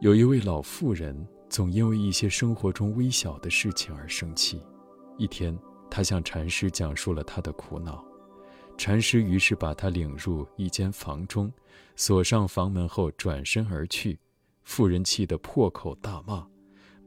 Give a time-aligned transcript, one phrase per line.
[0.00, 4.62] 有一位老妇人，总因为一些生活中微小的事情而生气。
[5.16, 5.58] 一天，
[5.90, 8.04] 她向禅师讲述了她的苦恼，
[8.76, 11.52] 禅师于是把她领入一间房中，
[11.96, 14.16] 锁上房门后转身而去。
[14.62, 16.46] 妇人气得破口大骂，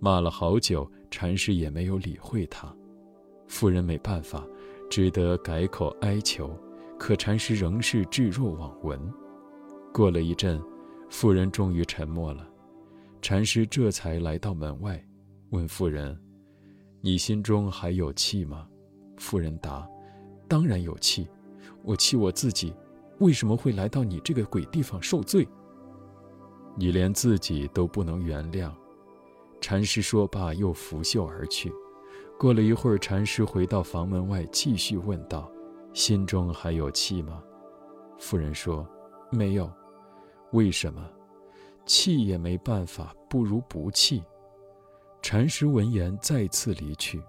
[0.00, 2.74] 骂了好久，禅师也没有理会她。
[3.46, 4.44] 妇人没办法，
[4.90, 6.58] 只得改口哀求，
[6.98, 9.00] 可禅师仍是置若罔闻。
[9.92, 10.60] 过了一阵，
[11.08, 12.49] 妇人终于沉默了。
[13.22, 15.02] 禅师这才来到门外，
[15.50, 16.18] 问妇人
[17.00, 18.66] ：“你心中还有气吗？”
[19.18, 19.86] 妇人答
[20.48, 21.28] ：“当然有气，
[21.82, 22.74] 我气我自己，
[23.18, 25.46] 为什么会来到你这个鬼地方受罪？
[26.76, 28.72] 你连自己都不能原谅。”
[29.60, 31.70] 禅师说罢，又拂袖而去。
[32.38, 35.52] 过了一会儿，禅师回到房门外，继续问道
[35.92, 37.42] ：“心中还有气吗？”
[38.18, 38.88] 妇人说
[39.30, 39.70] ：“没有。”
[40.52, 41.06] 为什么？
[41.90, 44.22] 气也没办法，不如不气。
[45.20, 47.20] 禅师闻言再次离去。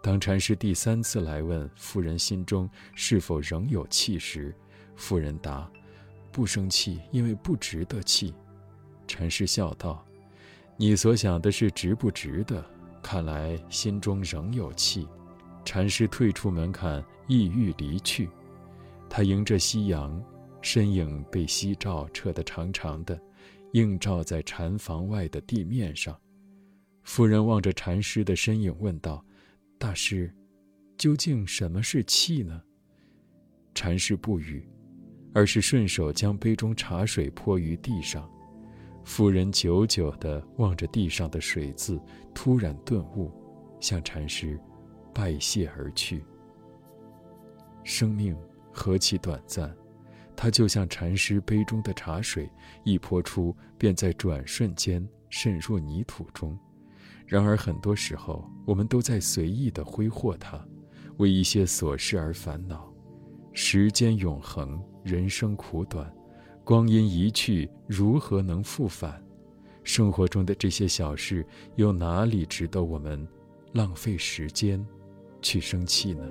[0.00, 4.54] 当禅师第三次来问妇人心中是否仍有气时，
[4.94, 5.68] 妇人答
[6.30, 8.32] ：“不生气，因为不值得气。”
[9.08, 10.06] 禅师笑道
[10.78, 12.64] ：“你所想的是值不值得？
[13.02, 15.08] 看来心中仍有气。”
[15.66, 18.30] 禅师退出门槛，意欲离去。
[19.10, 20.22] 他迎着夕阳，
[20.62, 23.20] 身影被夕照扯得长长的。
[23.76, 26.18] 映照在禅房外的地面上，
[27.02, 29.22] 夫人望着禅师的身影问道
[29.78, 30.34] ：“大师，
[30.96, 32.62] 究竟什么是气呢？”
[33.74, 34.66] 禅师不语，
[35.34, 38.26] 而是顺手将杯中茶水泼于地上。
[39.04, 42.00] 夫人久久地望着地上的水渍，
[42.34, 43.30] 突然顿悟，
[43.78, 44.58] 向禅师
[45.12, 46.24] 拜谢而去。
[47.84, 48.34] 生命
[48.72, 49.76] 何其短暂！
[50.36, 52.48] 它就像禅师杯中的茶水，
[52.84, 56.56] 一泼出，便在转瞬间渗入泥土中。
[57.26, 60.64] 然而，很多时候，我们都在随意地挥霍它，
[61.16, 62.92] 为一些琐事而烦恼。
[63.52, 66.12] 时间永恒，人生苦短，
[66.62, 69.20] 光阴一去，如何能复返？
[69.82, 71.44] 生活中的这些小事，
[71.76, 73.26] 又哪里值得我们
[73.72, 74.84] 浪费时间
[75.40, 76.28] 去生气呢？